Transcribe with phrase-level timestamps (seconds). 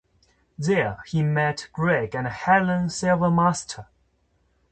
[0.57, 3.85] There he met Greg and Helen Silvermaster.